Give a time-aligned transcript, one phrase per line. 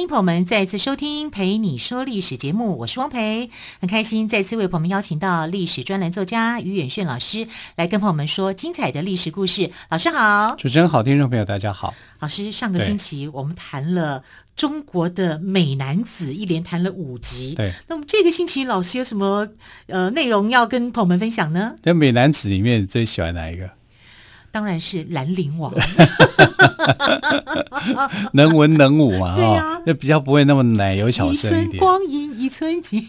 [0.00, 3.50] 欢迎朋友们再次收听《陪你说历史》节目，我是汪培，
[3.82, 7.46] 很开心再次为朋友们邀请到历史专栏作家于远炫老师
[7.76, 9.70] 来跟朋友们说精彩的历史故事。
[9.90, 11.92] 老师好，主持人好，听众朋友大家好。
[12.18, 14.24] 老师，上个星期我们谈了
[14.56, 17.54] 中国的美男子，一连谈了五集。
[17.54, 19.46] 对，那么这个星期老师有什么
[19.86, 21.74] 呃内容要跟朋友们分享呢？
[21.82, 23.70] 在美男子里面最喜欢哪一个？
[24.52, 25.72] 当然是兰陵王，
[28.32, 31.68] 能文能武嘛，对呀、啊，就比较不会那么奶油小生一点。
[31.68, 33.06] 一寸光阴一寸金。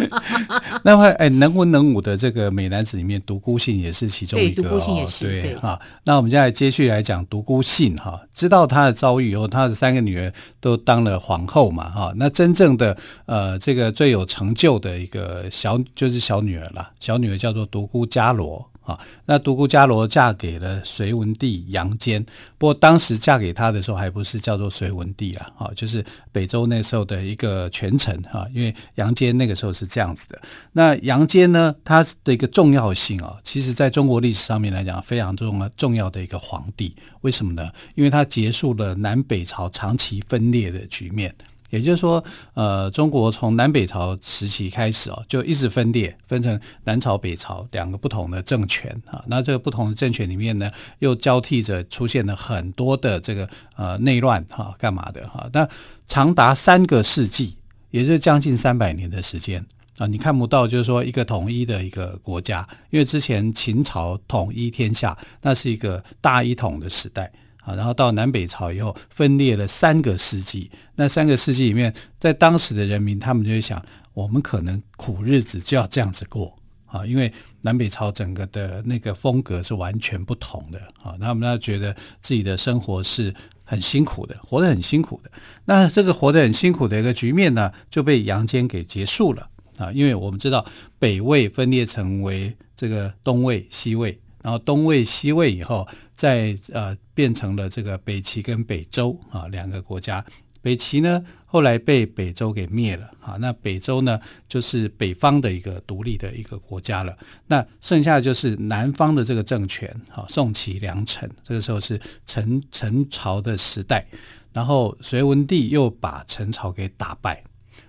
[0.84, 4.62] 那么，哎，能文能武的这个美男子里面，独孤信也是其中一个。
[4.62, 5.80] 独孤信也是对哈。
[6.04, 10.30] 那我们现在接续来讲独孤信哈，知道他的遭遇以后，他的三个女儿
[10.60, 12.12] 都当了皇后嘛哈。
[12.16, 18.68] 那真正的呃，这个最有成就的一个小就是小女儿了，小女儿叫做独孤伽罗。
[18.88, 22.24] 啊，那独孤伽罗嫁给了隋文帝杨坚，
[22.56, 30.40] 不过当时嫁给他的时候还不是叫做隋文帝啊，啊，就是北周那时候的一个权臣啊，因为杨坚那个时候是这样子的。
[30.72, 37.70] 那杨坚呢，他的一个重要性啊，其实在中国历史上面来讲非常重要重要的一个皇帝，为什么呢？
[37.94, 41.34] 因为他结束了南北朝长期分裂的局面。
[41.70, 42.22] 也就是说，
[42.54, 49.22] 呃，中国从南北朝时期开始哦，就一直分裂，分成南朝、北朝两个不同的政权啊。
[49.26, 55.48] 那这个不同的政权里面呢，又交替着出现了很多的这个呃内乱哈，干嘛的哈？
[55.52, 55.68] 那
[56.06, 57.56] 长达三个世纪，
[57.90, 59.64] 也就是将近三百年的时间
[59.98, 67.30] 啊，你看不到就是说一个统一的一个国家，因为之前秦朝统一天下，那是一个大一统的时代。
[67.68, 70.70] 啊然后到南北朝以后，分裂了三个世纪。
[70.96, 73.84] 那三个世纪里面，在当时的人民，他们就会想，
[74.14, 77.30] 我们可能苦日子就要这样子过啊，因为
[77.60, 81.14] 南北朝整个的那个风格是完全不同的啊。
[81.20, 83.34] 那我们要觉得自己的生活是
[83.64, 85.30] 很辛苦的，活得很辛苦的。
[85.66, 89.46] 那这个活得很辛苦的一个局面呢，就被杨坚给结束了
[89.76, 89.92] 啊。
[89.92, 90.64] 因为我们知道
[90.98, 94.18] 北魏分裂成为这个东魏、西魏。
[94.42, 100.24] 然后东魏、西魏以后，再呃变成了这个北齐跟北周啊两个国家。
[100.60, 104.18] 北齐呢后来被北周给灭了啊，那北周呢
[104.48, 107.16] 就是北方的一个独立的一个国家了。
[107.46, 114.06] 那剩下的就是南方的这个政权啊，宋齐梁陈，这个时候是陈陈朝的时代。
[114.52, 117.44] 然后隋文帝又把陈朝给打败。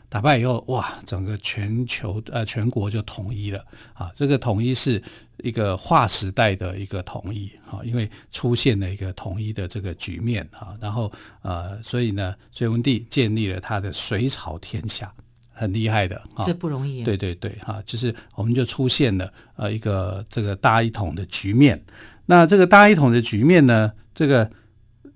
[0.09, 4.11] 打败以后，哇，整个全球呃全国就统一了啊！
[4.15, 4.99] 这个统一是
[5.43, 11.11] 一个划时代的一个统一啊，因为出现了一个统一的这个局面啊，然后
[11.43, 15.13] 呃，所以呢，隋文帝建立了他的隋朝天下，
[15.51, 17.03] 很厉害的啊，这不容易。
[17.03, 21.79] 对对对，哈，就是我们就出现了呃一个这个大一统的局面。
[22.25, 24.49] 那这个大一统的局面呢，这个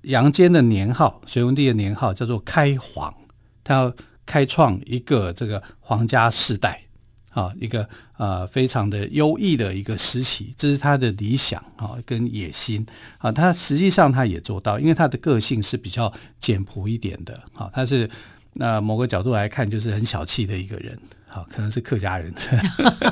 [0.03, 3.11] 杨坚的年号，隋文帝的年号叫做开皇，
[3.63, 3.91] 他要。
[4.25, 6.81] 开创一个这个皇家世代，
[7.31, 12.85] 啊，一个呃非常的优异的一个时期，这是他的理想啊跟野心
[13.17, 18.09] 啊，他实际上他也做到，因为他的个性是比较简朴一点的，啊，他是
[18.53, 20.97] 那某个角度来看就是很小气的一个人，
[21.27, 22.33] 啊，可能是客家人，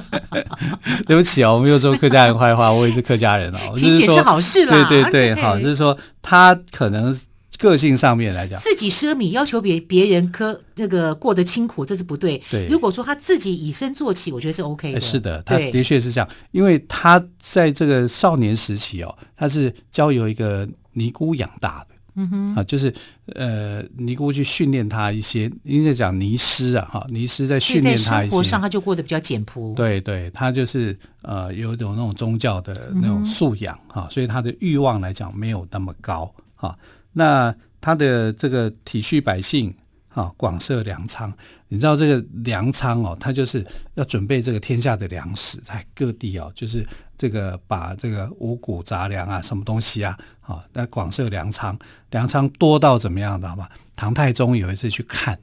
[1.05, 7.13] 对不起啊，我没有说客家人坏话，我也是客家人啊，其实也是好事啦，对对对，好，就是说他可能。
[7.61, 12.41] 个性上面来讲，自己奢靡，要求别别人科那个过得清苦，这是不对。
[12.49, 14.99] 对，如果说他自己以身作起，我觉得是 OK 的。
[14.99, 21.95] 是的，他的确是这样，因为他在这个少年时期哦，他是交由一个尼姑养大的。
[22.15, 22.93] 嗯哼，啊，就是
[23.35, 28.29] 呃，尼姑去训练他一些，应该讲尼师啊，哈，尼师在训练他一些。
[28.29, 29.73] 生活上他就过得比较简朴。
[29.75, 36.29] 对对，他就是呃，有一种那种宗教的那种素养哈、嗯，所以他的欲望来讲没有那么高
[36.61, 36.77] 哈。
[37.13, 39.73] 那他的这个体恤百姓
[40.09, 41.33] 啊，广设粮仓。
[41.67, 46.85] 你知道这个粮仓哦，他就是要准备这个天下的粮食，在各地哦，就是
[47.17, 51.79] 这个把这个五谷杂粮啊，什么东西啊，啊，那广设粮仓，
[52.09, 53.69] 粮仓多到怎么样的嘛？
[53.95, 55.39] 唐太宗有一次去看，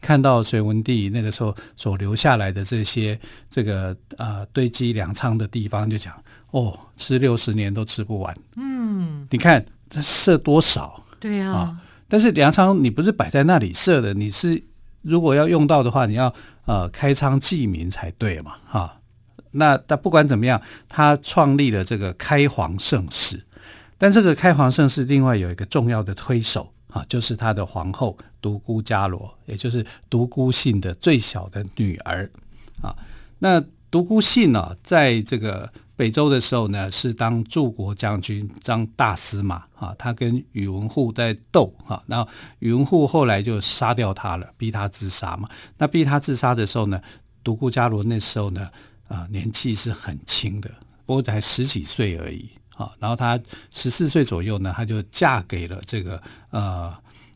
[0.00, 3.18] 看到隋文帝那个时候所留下来的这些
[3.50, 6.14] 这个啊堆积粮仓的地方，就讲
[6.52, 8.32] 哦，吃六十年都吃不完。
[8.54, 11.02] 嗯，你看这设多少？
[11.18, 14.62] 对呀、啊啊，但是粮仓你不是摆在那里设的，你是
[15.02, 16.32] 如果要用到的话，你要
[16.64, 18.96] 呃开仓济民才对嘛，哈、啊，
[19.50, 23.44] 那但不管怎么样，他创立了这个开皇盛世。
[23.98, 32.28] 但这个开皇盛世另外有一个重要的推手啊，就是他的皇后独孤伽罗，也就是独孤信的最小的女儿
[32.82, 32.96] 啊。
[33.38, 33.62] 那
[33.92, 39.94] 独孤信呢，在这个北周的时候呢，是当柱国将军，当大司马啊。
[39.98, 42.26] 他跟宇文护在斗哈，然后
[42.60, 45.46] 宇文护后来就杀掉他了，逼他自杀嘛。
[45.76, 46.98] 那逼他自杀的时候呢，
[47.44, 48.70] 独孤伽罗那时候呢，
[49.08, 50.70] 啊，年纪是很轻的，
[51.04, 52.48] 不过才十几岁而已。
[52.74, 53.38] 啊，然后她
[53.70, 56.90] 十四岁左右呢，她就嫁给了这个呃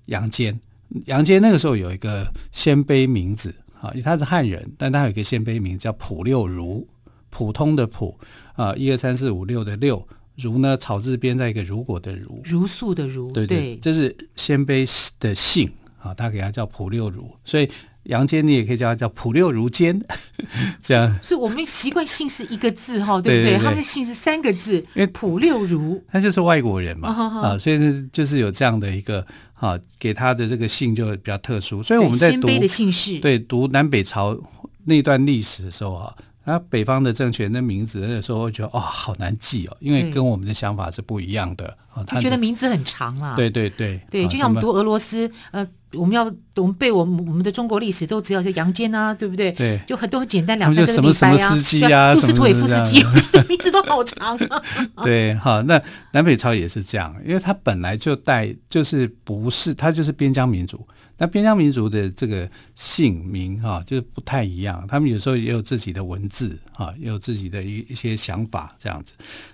[0.07, 0.59] 杨坚。
[1.05, 6.87] 杨坚那个时候有一个鲜卑名字啊，因为他是汉人，但他有一个鲜卑名叫普六如，
[7.31, 8.19] 普通的普
[8.55, 10.07] 啊，一二三四五六的六，
[10.37, 14.89] 如呢草字边在一个如果的如，如素的如，对对，这是鲜卑
[15.21, 17.69] 的姓啊，他给他叫普六如，所以。
[18.09, 20.01] 杨坚，你也可以叫他叫普六如坚，
[20.81, 21.19] 这样。
[21.23, 23.57] 所以我们习惯姓是一个字哈，对不对？
[23.59, 31.83] 他们的姓是三个字，因为普六如，他就是外国人嘛，哦、啊，所以就是有这样的一个哈，给他的这个姓就比较特殊。
[31.83, 34.39] 所以我们在读的姓氏，对读南北朝
[34.85, 36.15] 那段历史的时候啊，
[36.45, 42.05] 那，北方的政权的名字，那时候会觉得哦，好难记哦，因为跟我们的想法是不一样的啊。
[42.07, 45.67] 他觉得名字很长啊，对对对，对，就像我们读俄罗斯，呃。
[45.97, 46.25] 我们要
[46.57, 49.53] 我们背我们我们的中国历史都只要是杨坚啊，对不对？
[49.53, 53.03] 对，就很多很简单两三个李白啊，什么什么啊，杜斯妥也夫斯基，
[53.49, 54.63] 名字都好长啊。
[55.05, 55.81] 对，好，那
[56.13, 60.87] 南北朝也是这样，因为他本来就带就是不是他就是边疆民族，
[61.19, 69.13] 那边疆民族的这个姓名哈就是不太一样，他们有时候也有自己的文字啊，也有自己的一一些想法这样子。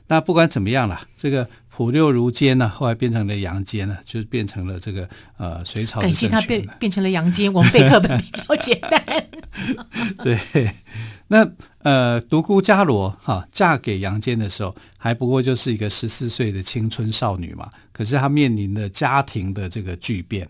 [0.09, 1.49] 那不管怎么样啦，这个。
[1.75, 6.06] 普六如坚呢，后来变成了杨坚呢，就是变成了这个呃隋朝的。
[6.06, 9.03] 感谢他变变成了杨坚，我们背课本比较简单。
[10.23, 10.70] 对，
[11.29, 20.47] 那呃独孤伽罗哈嫁给杨坚的时候，还不过就是一个十四岁的青春少女嘛，可是她面临的家庭的这个巨变。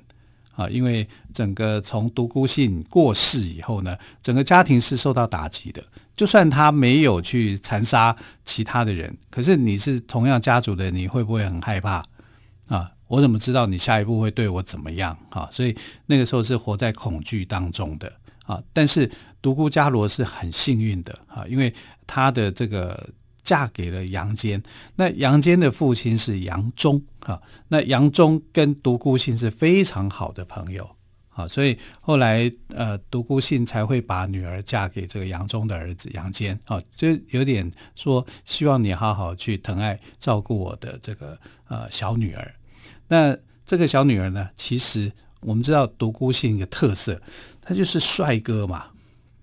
[0.54, 5.82] 啊，因为整个从独孤信过世以后呢，整个家庭是受到打击的。
[6.14, 8.14] 就算他没有去残杀
[8.44, 12.04] 其他的人，可是你是同样家族的，你会不会很害怕
[12.69, 12.90] 啊？
[13.08, 15.16] 我怎么知道你下一步会对我怎么样？
[15.31, 15.76] 啊，所以
[16.06, 18.12] 那个时候是活在恐惧当中的
[18.44, 18.62] 啊。
[18.72, 19.10] 但是
[19.40, 21.72] 独孤伽罗是很幸运的啊，因为
[22.06, 23.08] 他的这个。
[23.43, 24.62] 嫁给了杨坚，
[24.97, 30.89] 那杨坚的父亲是杨忠啊，那杨忠跟独孤信是非常好的朋友
[31.31, 41.38] 啊，所以后来呃独孤信才会把女儿嫁给这个杨忠的儿子杨坚啊，就有点说希望你好好去疼爱照顾我的这个
[41.69, 42.55] 呃小女儿。
[43.09, 43.37] 那
[43.67, 45.11] 这个小女儿呢，其实
[45.41, 47.21] 我们知道独孤信一个特色，
[47.61, 48.87] 他就是帅哥嘛。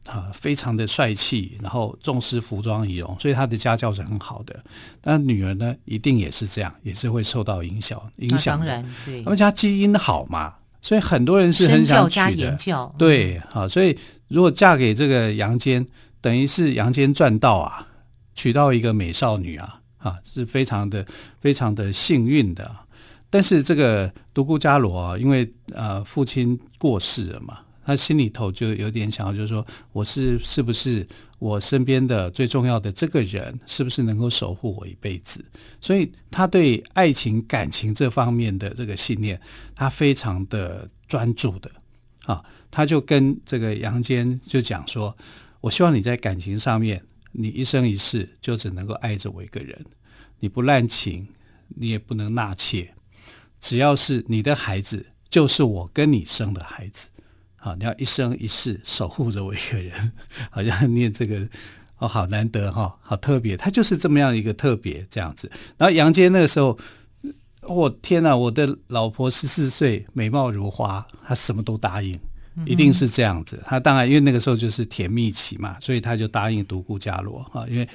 [0.09, 4.59] 啊，非常的帅气，然后重视服装仪容，所以他的家教是很好的。
[5.03, 8.65] 那女儿呢，一定也是这样，也是会受到影响影响的。
[8.65, 12.57] 当然，对，他们家基因好嘛，所以很多人是很想娶的。
[12.97, 13.95] 对，好，所以
[14.29, 15.85] 如果嫁给这个杨坚，
[16.21, 17.87] 等于是杨坚赚到啊，
[18.33, 21.05] 娶到一个美少女啊，啊，是非常的
[21.39, 22.69] 非常的幸运的。
[23.29, 27.59] 但是这个独孤伽罗啊，因为呃父亲过世了嘛。
[27.89, 31.07] 他心里头就有点想，就是说，我是是不是
[31.39, 35.43] 我身边的最重要的这个人，是不是能够守护我一辈子？
[35.81, 39.41] 所以他对爱情、感情这方面的这个信念，
[39.73, 41.71] 他非常的专注的
[42.25, 42.45] 啊。
[42.69, 45.17] 他就跟这个杨坚就讲说
[45.59, 49.83] ：“我希望你在感情上面，你一生一世就只能够爱着我一个人，
[50.39, 51.27] 你不滥情，
[51.69, 52.93] 你也不能纳妾，
[53.59, 57.09] 只要是你的孩子，就是我跟你生的孩子。”
[57.59, 60.11] 好，你要一生一世守护着我一个人，
[60.49, 61.47] 好像念这个
[61.97, 65.51] 哦，好难得哈，好特别，他就是这么样一个特别这样子。
[65.77, 66.77] 然后杨坚那个时候，
[67.63, 72.17] 我、哦、天哪，我的老婆十四岁，美貌如花，他什么都答应，
[72.65, 73.61] 一定是这样子。
[73.65, 77.87] 他当然因为那个时候就是甜蜜期嘛，所以他就答应独孤伽罗啊，因为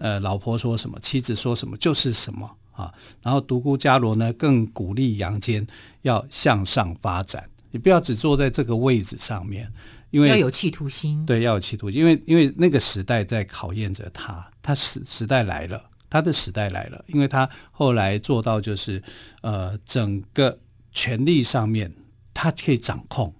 [0.00, 2.90] 呃，老婆说什么，妻子说什么就是什么啊。
[3.20, 5.66] 然后独孤伽罗呢，更鼓励杨坚
[6.00, 7.44] 要向上发展。
[7.72, 9.72] 你不要只坐在这个位置上面，
[10.10, 11.26] 因为要有企图心。
[11.26, 19.02] 对，要有企图心，因为因为那个时代在考验着他，他时时代来了，他的时代来了，因为他后来做到就是
[19.40, 20.60] 呃整个
[20.92, 21.92] 权力上面
[22.34, 23.34] 他可以掌控，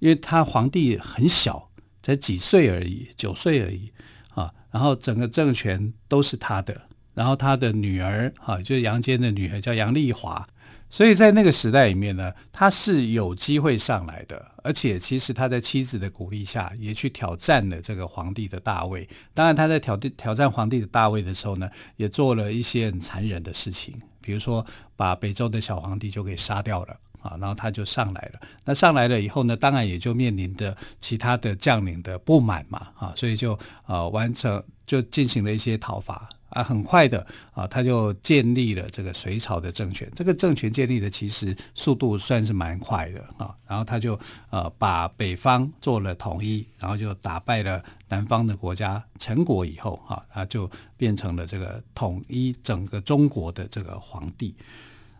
[0.00, 1.70] 因为他皇帝很小，
[2.02, 3.92] 才几岁而已，九岁而已
[4.34, 10.46] 啊，然后整个政权都是他的，然后他的女儿哈，就是杨坚的女儿叫杨丽华。
[10.88, 19.06] 所以在那个时代里面呢，他是有机会上来的，而且其实他在妻子的鼓励下，也去挑战了这个皇帝的大位。
[19.34, 24.64] 当然，他在挑挑战皇帝的大位的时候呢，也做了一些很残忍的事情，比如说
[24.94, 28.40] 把北周的小皇帝就给杀掉了啊，然后他就上来了。
[28.64, 36.28] 那上来了以后呢，当然也就面临着其他的将领的不满嘛啊，所以就呃完成就进行了一些讨伐。
[36.48, 40.10] 啊，很快的啊，他就建立了这个隋朝的政权。
[40.14, 43.54] 这个政权建立的其实速度算是蛮快的啊。
[43.66, 44.18] 然后他就
[44.50, 54.54] 呃把北方做了统一，然后就打败了南方的国家陈国以后啊，他就变成了这个统一整个中国的这个皇帝。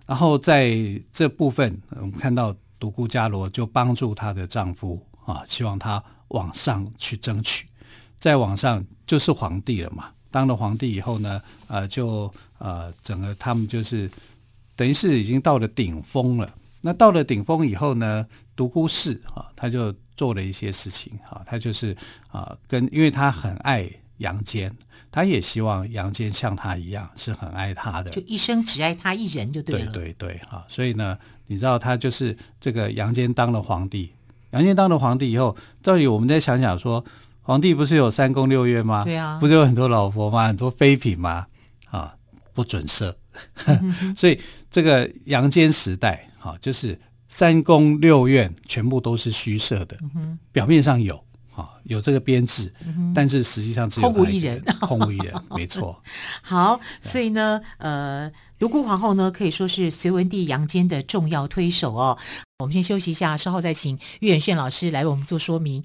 [0.06, 0.78] 然后在
[1.12, 7.66] 这部分，我们看到独孤伽罗就帮助她的丈夫啊，希望他往上去争取，
[8.16, 10.12] 再往上就是皇帝了嘛。
[10.37, 14.11] 当了皇帝以后呢，呃，就呃，整个他们就是
[14.76, 16.55] 等于是已经到了顶峰了。
[16.83, 21.97] 那到了顶峰以后呢，独孤氏啊，他就做了一些事情啊，他就是
[22.28, 24.71] 啊，跟因为他很爱杨坚，
[25.11, 29.90] 他也希望杨坚像他一样是很爱他的，就一生只爱他一人就对了。
[29.90, 31.16] 对对对，啊，所以呢，
[31.47, 34.12] 你知道他就是这个杨坚当了皇帝，
[34.50, 37.02] 杨坚当了皇帝以后，到底我们再想想说。
[37.46, 39.04] 皇帝不是有三宫六院吗？
[39.04, 40.48] 对啊，不是有很多老婆吗？
[40.48, 41.46] 很多妃嫔吗？
[41.88, 42.12] 啊，
[42.52, 43.16] 不准射。
[43.66, 50.36] 嗯、 所以这个杨坚时代，哈、啊，就是三宫六院全部都是虚设的、嗯。
[50.50, 51.24] 表面上有，
[51.54, 56.02] 啊，有这个编制、嗯，但是实际上只有空无一人，空无一人， 没错。
[56.42, 62.18] 好，所以呢，呃，独孤皇后呢，可以说是隋文帝杨坚的重要推手哦。
[62.58, 65.84] 我们先休息一下，稍后再请岳远炫老师来为我们做说明。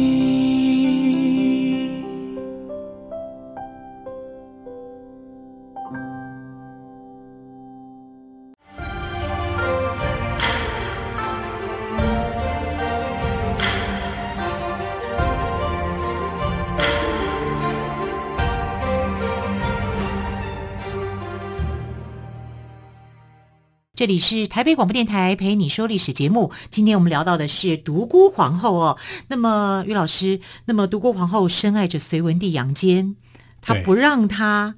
[24.01, 26.51] 这里是台北广播电台陪你说历史节目。
[26.71, 28.97] 今天我们聊到的是独孤皇后哦。
[29.27, 33.15] 那么于老师，那么独孤皇后深爱着隋文帝杨坚，
[33.61, 34.73] 她不让他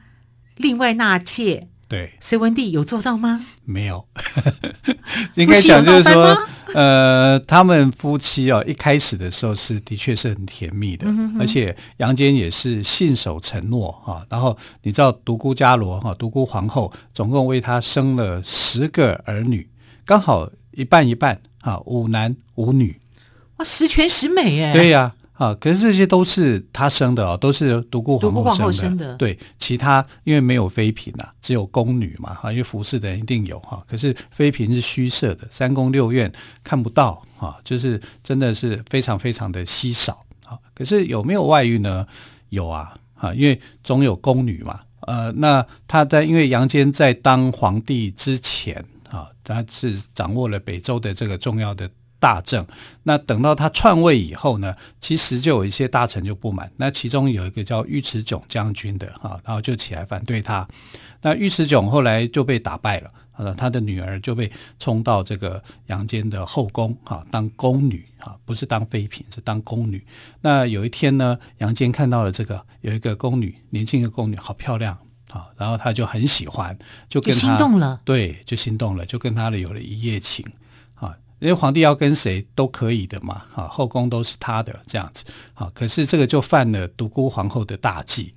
[0.58, 1.70] 另外纳妾。
[1.94, 3.46] 对，隋文帝有做到吗？
[3.66, 4.04] 没有，
[5.38, 6.36] 应该讲就是说，
[6.74, 14.26] 呃，他们夫妻哦，一开始的时候是的确是很甜蜜的，嗯、而且杨坚也是信守承诺哈。
[14.28, 19.70] 然后你知道独孤伽罗哈，独孤皇后总共为他生了十个儿女，
[20.04, 23.00] 刚好一半一半啊，五男五女，
[23.58, 24.74] 哇，十全十美哎。
[24.74, 25.23] 对呀、啊。
[25.34, 29.16] 啊，可是这些都是他生的哦，都是独孤皇后生的。
[29.16, 33.84] 对，其他因为没有妃嫔啊，只有宫女嘛，哈，因为服侍的人一定有哈。
[33.88, 36.32] 可是妃嫔是虚设的，三宫六院
[36.64, 40.58] 看不到啊，就是真的是非常非常的稀少啊。
[40.76, 42.06] 可是有没有外遇呢？
[42.50, 44.82] 有啊，啊，因为总有宫女嘛。
[45.02, 51.90] 呃，那他在因为杨坚在当皇帝之前啊，他是掌握了北周的这个重要的。
[52.24, 52.66] 大政，
[53.04, 56.72] 那等到他篡位以后呢，其实就有一些大臣就不满。
[56.78, 60.66] 那其中有一个叫尉迟迥将军的哈，然后就起来反对他。
[61.22, 64.50] 那尉迟迥后来就被打败了，他的女儿就被
[64.80, 70.02] 冲到这个杨坚的后宫哈，当宫女哈，不是当妃嫔，是当宫女。
[70.40, 74.98] 那有一天呢，杨坚看到了这个有一个宫女，年轻的宫女，好漂亮
[75.32, 76.78] 啊，然后他就很喜欢，
[77.10, 80.46] 就跟他心动了，对，就心动了，就跟他的有了一夜情。
[81.40, 88.34] 因为皇帝要跟谁都可以的嘛，哈，后宫都是他的这样子，好，可是这个就犯了独孤皇后的大忌。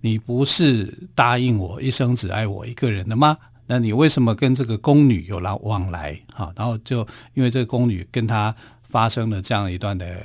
[0.00, 3.36] 你不是答应我一生只爱我一个人的吗？
[3.66, 6.18] 那你为什么跟这个宫女有来往来？
[6.32, 10.20] 哈，然后就因为这个宫女跟他发生了这样一段的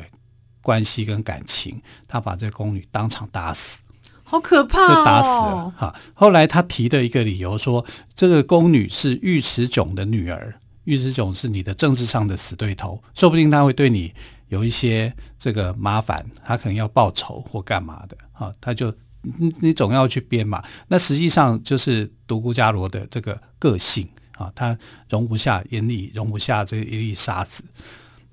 [0.62, 3.84] 关系跟感情，他把这个宫女当场打死，
[4.24, 5.74] 好可怕哦，就打死了。
[5.76, 10.56] 哈，后来他提的一个理由说，这个宫女是尉迟迥的女儿。
[10.86, 14.14] 尉迟迥是你的政治上的死对头，说不定他会对你
[14.50, 20.64] 有一些这个麻烦，他可能要报仇或干嘛的，啊，他就你你总要去编嘛。
[20.88, 24.78] 那实际上就是独孤伽罗的这个个性，啊，他
[25.10, 27.64] 容不下眼里容不下这一粒沙子。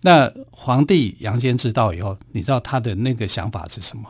[0.02, 4.04] 那皇帝杨坚知道以后，你知道他的那个想法是什么？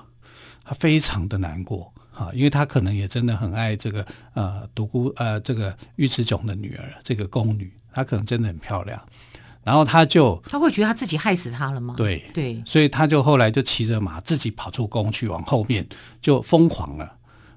[0.62, 9.00] 他非常的难过啊，因为他可能也真的很爱这个呃独孤呃这个尉迟迥的女儿这个宫女，她可能真的很漂亮。
[9.62, 11.94] 然后他就他会觉得他自己害死他了吗？
[11.94, 15.86] 对对，所以他就后来就骑着马自己跑出宫去，往后面
[16.18, 17.04] 就疯狂了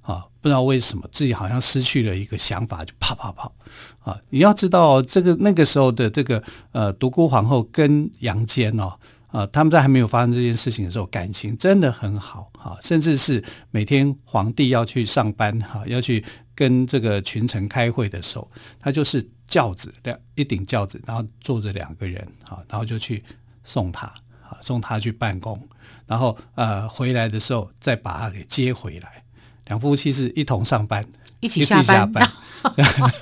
[0.01, 0.25] 啊！
[0.41, 3.55] 不知道为什么自己好像失去了一个想法，就啪啪跑
[4.01, 4.19] 啊！
[4.31, 8.93] 你要知道，这个那个时候的这个呃独孤皇后跟杨坚哦
[9.27, 16.23] 啊，他们在还没有发生这件事情的时候，感情真的很好啊，甚至是每天皇帝要去上班哈、啊，要去
[16.53, 19.25] 跟这个群臣开会的时候，他就是。
[19.53, 23.23] 轿子两一顶轿子，然后坐着两个人啊，然后就去
[23.63, 24.07] 送他
[24.41, 25.61] 啊，送他去办公，
[26.07, 29.23] 然后呃回来的时候再把他给接回来，
[29.67, 31.05] 两夫妻是一同上班，
[31.39, 32.27] 一起下班，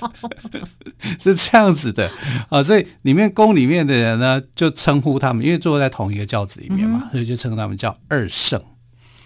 [1.20, 2.10] 是这样子的。
[2.48, 8.58] 啊，所以里面宫里面的人呢，就称呼他们，因为坐在同一个轿子里面嘛，嗯、所以就称他们叫二圣。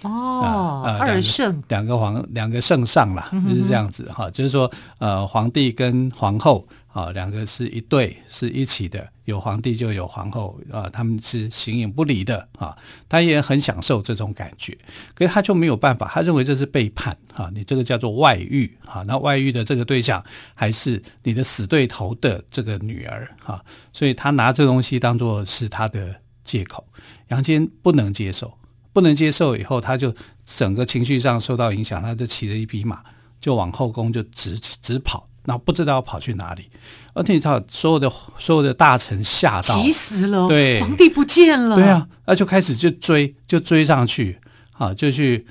[0.07, 1.63] 哦，呃、二圣。
[1.69, 12.77] 两个皇两个圣上啦，就是这样子哈、嗯，就是说呃，皇帝跟皇后啊，两个是一对，是一起的，有皇帝就有皇后啊，他们是形影不离的啊，
[13.09, 14.77] 他也很享受这种感觉，
[15.15, 26.87] 可是他就没有办法，他认为这是背叛啊，你这个叫做外遇啊，那外遇的这个对象还是你的死对头的这个女儿啊，所以他拿这东西当做是他的借口，
[27.29, 28.53] 杨坚不能接受。
[28.97, 30.15] 不能接受以后，他就
[30.47, 33.03] 整个情绪上受到影响，他就骑着一匹马
[33.39, 36.71] 就往后宫就直直跑，然后不知道要跑去哪里。
[37.13, 44.41] 而且他所有的所有的大臣吓到，急死了，对，皇帝不见了，对啊，那就开始就追，就追上去，
[44.73, 45.47] 啊，就去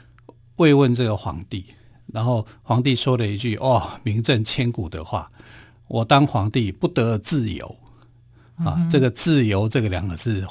[0.56, 1.68] 慰问这个皇帝。
[2.12, 5.30] 然后皇帝说了一句哦，名震千古的话
[5.88, 7.78] ：“我当皇帝不得自由。”
[8.66, 10.44] 啊，这个“自由”这个两个字。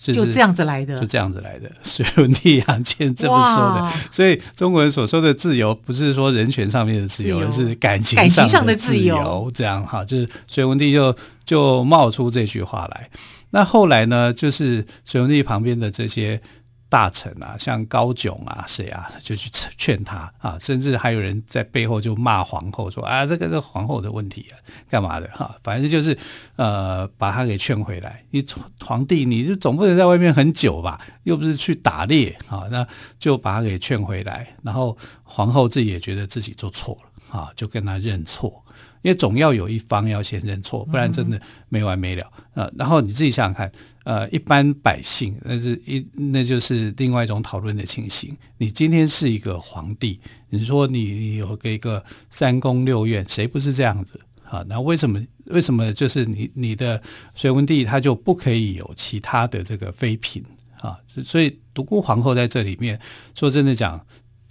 [0.00, 1.70] 就这样子来的，就这样子来的。
[1.82, 9.50] 隋文帝杨坚这么说的，所以中国人所说的自由，不是说人权上面的自由，而是感情上的自由。
[9.54, 13.10] 这样哈，就是隋文帝就就冒出这句话来。
[13.50, 16.40] 那后来呢，就是隋文帝旁边的这些。
[16.88, 24.56] 大臣啊，像高炯啊，谁啊，就去劝他啊，甚至还有人在背后就骂皇后说啊，这个是皇后的问题啊，
[24.88, 26.16] 干嘛的哈、反正就是
[26.56, 28.24] 呃，把他给劝回来。
[28.30, 28.44] 你
[28.80, 31.00] 皇帝，你就总不能在外面很久吧？
[31.24, 32.86] 又不是去打猎啊，那
[33.18, 34.56] 就把他给劝回来。
[34.62, 38.64] 然后皇后自己也觉得自己做错了啊，就跟他认错。
[39.02, 42.72] 因为总要有一方要先认错，不然真的没完没了啊、呃。
[42.76, 43.72] 然后你自己想想看，
[44.04, 48.36] 呃，一般百姓那是一那就是另外一种讨论的情形。
[48.56, 54.64] 你今天是一个皇帝，你说你有个一个三宫六院，谁不是这样子啊？
[54.68, 57.00] 那为什么为什么就是你你的
[57.34, 60.42] 隋文帝他就不可以有其他的这个妃嫔
[60.80, 60.98] 啊？
[61.24, 62.98] 所以独孤皇后在这里面
[63.34, 64.04] 说真的讲，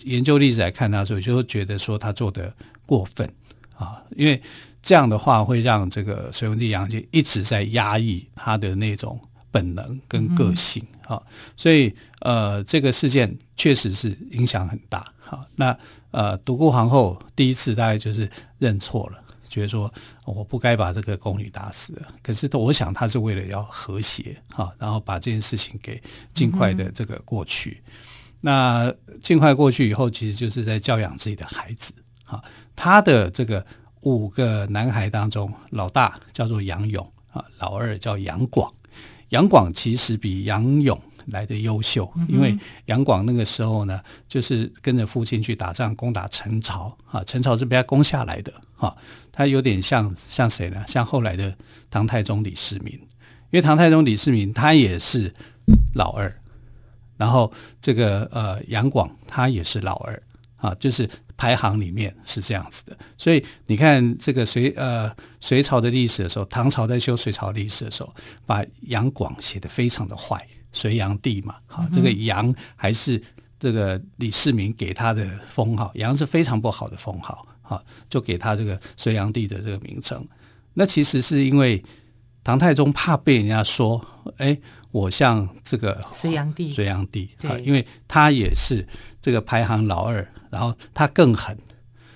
[0.04, 2.54] 研究历史来看他，所以就觉得说他做的
[2.86, 3.30] 过分。
[3.78, 4.42] 啊，因为
[4.82, 9.20] 这样的话会让这个隋文帝杨坚一直在压抑他的那种
[9.52, 11.22] 本能跟个性啊，
[11.56, 15.06] 所以呃，这个事件确实是影响很大。
[15.20, 15.78] 好，那
[16.12, 19.94] 呃，独孤皇后第一次大概就是认错了，觉得说
[20.26, 22.02] 我不该把这个宫女打死。
[22.24, 26.02] 可是我想他是为了要和谐哈，然后把这件事情给
[26.34, 27.82] 尽快的这个过去。
[28.40, 31.94] 那尽快过去以后，其实就是在教养自己的孩子
[32.28, 32.44] 啊。
[32.76, 33.66] 他的这个
[34.02, 38.72] 五个男孩当中，老大叫做杨勇啊，老二叫杨广。
[39.30, 48.96] 杨广其实比杨勇来的优秀，因为杨广那个时候呢，就是跟着父亲去打仗，攻打陈朝啊，陈朝是被他攻下来的哈。
[49.32, 50.82] 他有点像像谁呢？
[50.88, 51.54] 像后来的
[51.90, 55.34] 唐太宗李世民，因为唐太宗李世民他也是
[55.94, 56.34] 老二，
[57.18, 60.24] 然后这个呃杨广他也是老二
[60.58, 61.10] 啊，就是。
[61.38, 68.12] 排行里面是这样子的，所以你看这个隋呃隋朝的历史的时候，唐朝在修隋朝历史的时候，
[68.46, 73.22] 把杨广写得非常的坏，隋炀帝嘛，好，这个杨还是
[73.60, 80.28] 这个李世民给他的封号，杨是非常不好的封号，好，就给他这个隋炀帝的这个名称。
[80.74, 81.84] 那其实是因为
[82.44, 84.04] 唐太宗怕被人家说，
[84.38, 84.58] 哎，
[84.92, 88.88] 我像这个隋炀帝，隋炀帝，啊，因为他也是
[89.22, 90.28] 这个排行老二。
[90.50, 91.58] 然后他更狠，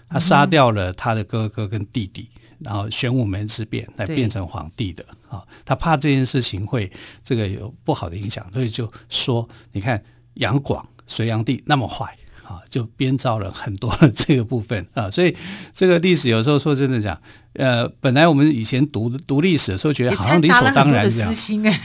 [0.10, 5.44] 他杀掉了他的哥哥跟弟弟，嗯、然后玄武门之变来变成皇帝的啊。
[5.66, 6.90] 他怕这件事情会
[7.22, 10.02] 这个有不好的影响，所以就说：你看
[10.36, 12.18] 杨广隋炀帝那么坏
[12.52, 15.10] 啊，就编造了很多的这个部分啊。
[15.10, 15.36] 所以
[15.74, 17.20] 这个历史有时候说真的讲，
[17.54, 21.34] 呃，本来我们以前读读历史的时候，觉得好像理所当然这样，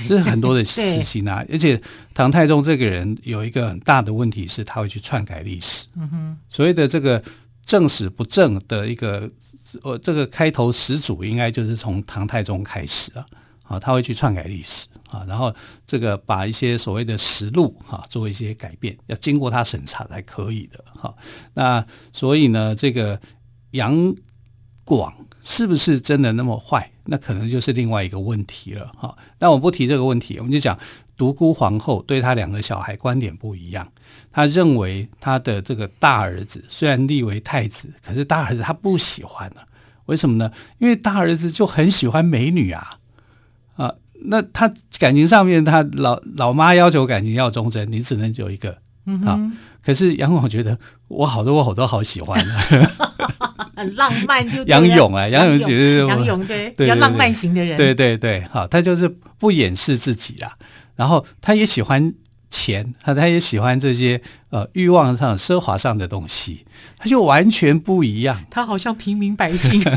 [0.03, 1.45] 是很多的 私心啊。
[1.51, 1.81] 而且
[2.13, 5.87] 唐太宗这个人有一个很大的问题是，他会去篡改历史。
[5.97, 7.23] 嗯哼，所谓的这个
[7.65, 9.31] 正史不正的一个，
[9.83, 13.25] 呃，这个开头始祖应该就是从唐太宗开始啊。
[13.69, 15.55] 啊，他会去篡改历史啊，然后
[15.87, 21.15] 这个把一些所谓的实录哈做一些改变，要经过他审查才可以的哈。
[21.55, 23.21] 那所以呢，这个
[23.73, 24.15] 杨
[24.85, 26.91] 广是不是真的那么坏？
[27.05, 29.17] 那可能就是另外一个问题了哈。
[29.39, 30.79] 那我不提这个问题，我们就讲
[31.17, 33.93] 独孤皇后对他两个小孩观点不一样。
[34.33, 39.67] 他认为他的这个大儿子虽然立为太子，可是大儿子他不喜欢呢、啊。
[40.07, 40.53] 为什么呢？
[40.79, 42.99] 因为大儿子就很喜欢美女啊。
[44.17, 48.79] 啊，那他感情上面，他老老妈要求感情要忠贞，你只能有一个。
[49.09, 49.39] 嗯啊，
[49.85, 50.77] 可是杨广觉得
[51.07, 52.45] 我好多我好多好喜欢，
[53.77, 54.65] 很浪漫就。
[54.65, 56.71] 杨勇啊，杨勇觉得杨勇对。
[56.71, 60.57] 比较浪漫型的人，对对对，好，他就是不掩饰自己啦，
[60.97, 62.13] 然后他也喜欢
[62.57, 66.65] 钱，他他也喜欢这些呃欲望上奢华上的东西，
[66.97, 69.83] 他就完全不一样，他好像平民百姓。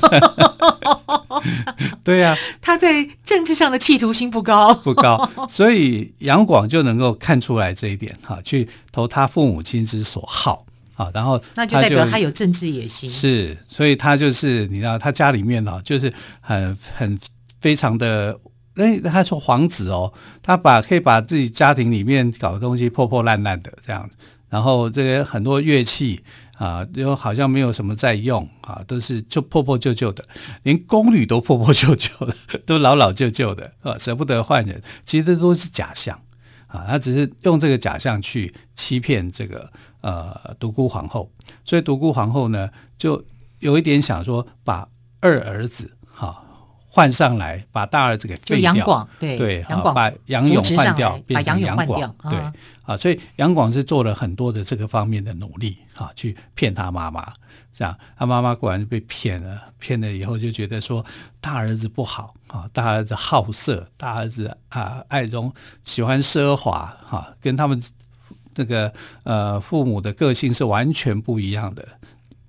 [2.03, 17.17] 对呀、啊，他在政治上的企图心不高，不高，所以杨广就能够看出来这一点哈，去投他父母亲之所好啊，然后那就代表他有政治野心，是，所以他就是你知道，他家里面呢，就是很很
[17.61, 18.37] 非常的，
[18.83, 20.11] 哎，他说皇子哦，
[20.41, 24.17] 他把可以把自己家庭里面搞的东西破破烂烂的这样子，
[24.49, 26.23] 然后这些很多乐器。
[26.59, 30.25] 啊，又好像没有什么在用啊，都是就破破旧旧的，
[30.63, 34.83] 连宫女都破破旧旧的，都老老旧旧的啊，舍不得换人。
[35.05, 36.19] 其实这都是假象
[36.67, 41.31] 啊，他只是用这个假象去欺骗这个呃独孤皇后，
[41.63, 43.23] 所以独孤皇后呢，就
[43.59, 44.85] 有一点想说把
[45.21, 45.89] 二儿子、
[46.99, 52.39] 换上来，把大儿子给废掉，杨广对对，杨广把杨勇换掉，变成杨广，把杨勇换掉，对。
[52.39, 57.31] 啊啊，所以杨广是做了很多的这个方面的努力啊，去骗他妈妈，
[57.71, 61.05] 这样他妈妈果然被骗了，骗了以后就觉得说
[61.39, 65.53] 大儿子不好啊，大儿子好色，大儿子啊爱中
[65.85, 67.81] 喜欢奢华哈，跟他们
[68.55, 68.91] 那个
[69.23, 71.87] 呃父母的个性是完全不一样的。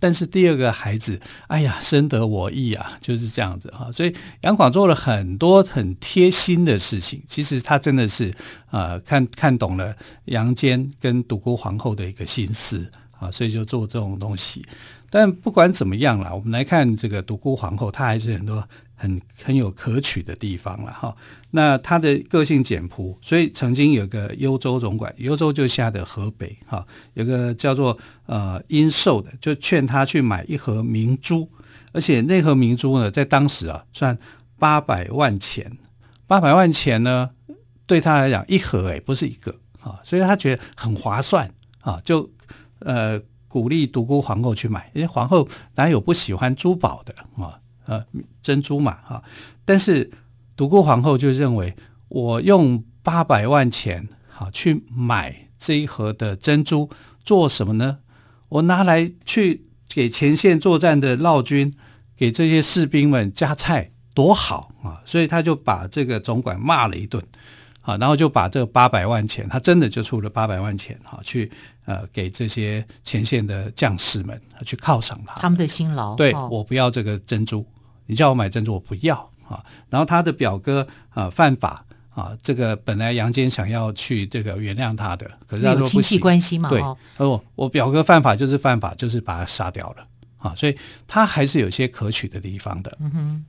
[0.00, 3.92] 但是第二个孩子，哎呀，深得我意啊，就是这样子哈。
[3.92, 8.30] 所以杨广做了很多很贴心的事情，其实他真的是
[8.70, 14.64] 啊、呃，看看懂了杨坚跟独孤皇后的一个心思啊，所以就做这种东西。
[15.10, 18.66] 但不管怎么样啦，我们来看这个独孤皇后，她还是很多。
[19.02, 21.16] 很很有可取的地方了哈。
[21.52, 27.96] 那她的个性简朴，所以曾经有个幽州总管，幽州就下的河北哈，有个叫做
[28.26, 31.48] 呃殷寿的，就劝他去买一盒明珠，
[31.92, 34.18] 而且那盒明珠呢，在当时啊算
[34.58, 35.78] 八百万钱，
[36.26, 37.30] 八百万钱呢
[37.86, 42.30] 对他来讲一盒诶，不是一个啊，所以他觉得很划算啊，就
[42.80, 43.18] 呃
[43.50, 47.58] 鼓励独孤皇后去买，因为皇后哪有不喜欢珠宝的啊？
[47.86, 48.06] 呃，
[48.40, 49.24] 珍珠嘛，哈，
[49.64, 50.08] 但是
[50.54, 51.74] 独孤皇后就认为，
[52.08, 56.88] 我用八百万钱，好去买这一盒的珍珠
[57.24, 57.98] 做什么呢？
[58.48, 61.74] 我拿来去给前线作战的劳军，
[62.16, 65.02] 给这些士兵们加菜，多好啊！
[65.04, 67.20] 所以他就把这个总管骂了一顿，
[67.82, 71.50] 啊，然后就把这八百万钱，他真的就出了八百万钱，哈，去
[71.86, 76.14] 呃给这些前线的将士们去犒赏他，他们的辛劳。
[76.14, 77.66] 对，我不要这个珍珠。
[78.06, 79.16] 你叫我买珍珠，我不要
[79.48, 79.64] 啊！
[79.88, 90.06] 然后他的表哥啊犯法啊，这个本来杨坚想要去这个原谅他的，可是他说亲戚关系嘛，对，他说我表哥犯法就是犯法，就是把他杀掉了
[90.38, 90.52] 啊！
[90.54, 92.96] 所以他还是有些可取的地方的。
[93.00, 93.44] 嗯哼。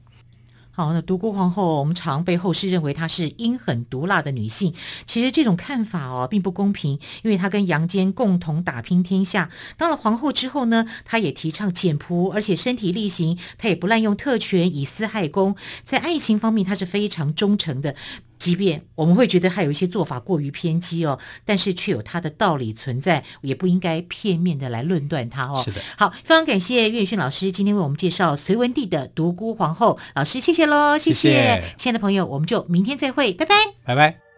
[0.73, 4.73] 好，那独孤皇后，我们常被后世认为她是阴狠毒辣的女性。
[5.05, 9.49] 其实这种看法哦，并不公平，因为她跟杨坚共同打拼天下。
[9.77, 15.55] 当了皇后之后呢，她也提倡简朴，而且身体力行，她也不滥用特权以私害公。
[15.83, 17.95] 在爱情方面，她是非常忠诚的。
[18.41, 25.61] 即便我们会觉得他有一些做法过于偏激哦，但是却有他的道理存在，也不应该片面的来论断他哦。
[25.63, 34.30] 是的，好，非常感谢岳迅老师今天为我们介绍隋文帝的独孤皇后，老师谢谢喽，谢谢，谢谢亲爱的朋友，我们就明天再会，拜拜，拜拜。